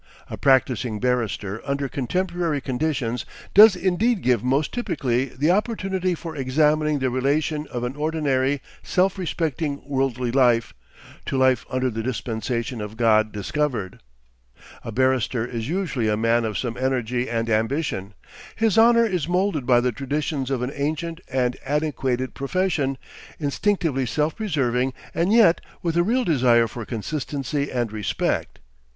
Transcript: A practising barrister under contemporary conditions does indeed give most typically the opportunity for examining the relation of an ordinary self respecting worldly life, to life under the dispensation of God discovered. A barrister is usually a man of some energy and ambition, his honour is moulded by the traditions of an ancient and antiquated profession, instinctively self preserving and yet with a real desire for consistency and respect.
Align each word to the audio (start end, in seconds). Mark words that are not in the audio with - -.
A 0.31 0.35
practising 0.35 0.99
barrister 0.99 1.61
under 1.63 1.87
contemporary 1.87 2.59
conditions 2.59 3.23
does 3.53 3.75
indeed 3.75 4.23
give 4.23 4.43
most 4.43 4.73
typically 4.73 5.25
the 5.25 5.51
opportunity 5.51 6.15
for 6.15 6.35
examining 6.35 6.97
the 6.97 7.11
relation 7.11 7.67
of 7.67 7.83
an 7.83 7.95
ordinary 7.95 8.61
self 8.81 9.19
respecting 9.19 9.79
worldly 9.85 10.31
life, 10.31 10.73
to 11.27 11.37
life 11.37 11.67
under 11.69 11.91
the 11.91 12.01
dispensation 12.01 12.81
of 12.81 12.97
God 12.97 13.31
discovered. 13.31 13.99
A 14.83 14.91
barrister 14.91 15.45
is 15.45 15.69
usually 15.69 16.07
a 16.07 16.17
man 16.17 16.45
of 16.45 16.57
some 16.57 16.77
energy 16.77 17.29
and 17.29 17.47
ambition, 17.47 18.15
his 18.55 18.79
honour 18.79 19.05
is 19.05 19.27
moulded 19.27 19.67
by 19.67 19.79
the 19.81 19.91
traditions 19.91 20.49
of 20.49 20.63
an 20.63 20.71
ancient 20.73 21.21
and 21.31 21.57
antiquated 21.63 22.33
profession, 22.33 22.97
instinctively 23.39 24.07
self 24.07 24.35
preserving 24.35 24.93
and 25.13 25.31
yet 25.31 25.61
with 25.83 25.95
a 25.95 26.01
real 26.01 26.23
desire 26.23 26.67
for 26.67 26.85
consistency 26.87 27.71
and 27.71 27.91
respect. 27.91 28.57